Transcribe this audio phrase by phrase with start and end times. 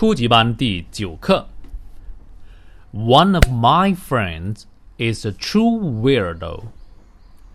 [0.00, 1.48] 初级班第九课。
[2.92, 4.64] One of my friends
[4.98, 6.68] is a true weirdo.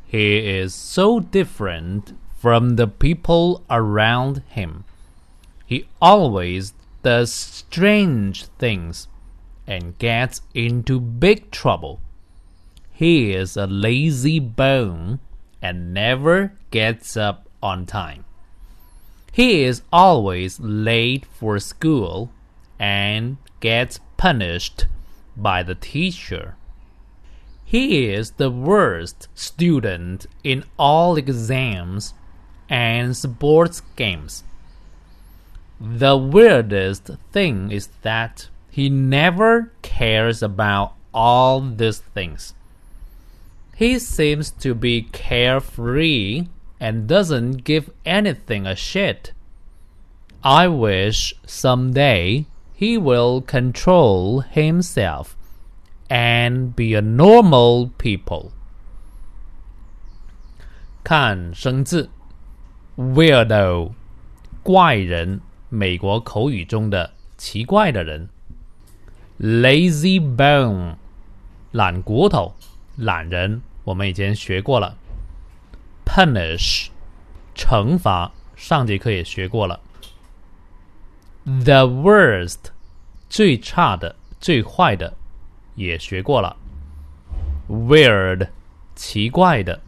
[0.08, 4.84] He is so different from the people around him.
[5.66, 9.08] He always does strange things
[9.66, 12.00] and gets into big trouble.
[12.92, 15.20] He is a lazy bone
[15.62, 18.26] and never gets up on time.
[19.32, 22.32] He is always late for school
[22.79, 24.87] and gets punished
[25.37, 26.57] by the teacher.
[27.65, 32.15] He is the worst student in all exams
[32.69, 34.45] and sports games.
[35.81, 42.55] The weirdest thing is that he never cares about all these things.
[43.75, 46.47] He seems to be carefree
[46.79, 49.33] and doesn't give anything a shit.
[50.43, 52.47] I wish someday
[52.78, 55.36] he will control himself
[56.08, 58.52] and be a normal people.
[61.04, 62.10] 看生字，
[62.98, 63.92] weirdo，
[64.64, 68.30] 怪人，美国口语中的奇怪的人。
[69.40, 70.96] lazy bone，
[71.72, 72.54] 懒骨头，
[72.98, 74.98] 懒人，我们以前学过了。
[76.06, 76.90] punish，
[77.56, 79.80] 惩罚，上节课也学过了。
[81.46, 82.72] the worst，
[83.30, 85.14] 最差的，最坏的，
[85.76, 86.56] 也学过了。
[87.70, 88.50] weird，
[88.96, 89.82] 奇怪的。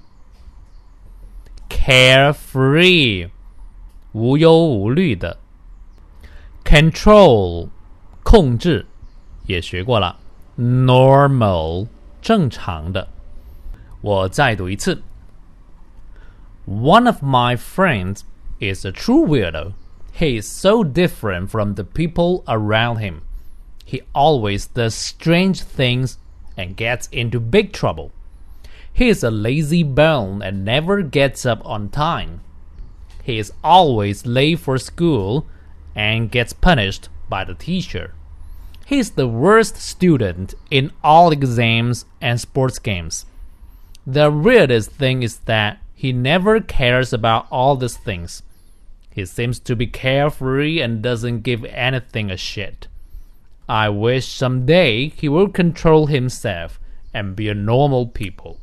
[1.69, 3.29] carefree，
[4.13, 5.37] 无忧无虑的。
[6.63, 7.69] control，
[8.23, 8.85] 控制。
[9.45, 10.17] 也学过了，
[10.57, 11.87] normal
[12.21, 13.09] 正常的。
[13.99, 15.03] 我再读一次。
[16.65, 18.21] One of my friends
[18.61, 19.73] is a true weirdo.
[20.12, 23.22] He is so different from the people around him.
[23.84, 26.18] He always does strange things
[26.56, 28.10] and gets into big trouble.
[28.92, 32.40] He is a lazy bone and never gets up on time.
[33.22, 35.46] He is always late for school
[35.94, 38.14] and gets punished by the teacher.
[38.86, 43.26] He is the worst student in all exams and sports games.
[44.06, 48.42] The weirdest thing is that he never cares about all these things.
[49.18, 52.86] He seems to be carefree and doesn't give anything a shit.
[53.68, 56.78] I wish someday he will control himself
[57.12, 58.60] and be a normal people.